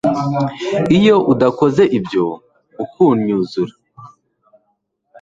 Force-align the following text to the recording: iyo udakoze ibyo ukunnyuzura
iyo 0.97 1.15
udakoze 1.31 1.83
ibyo 1.97 2.23
ukunnyuzura 2.83 3.73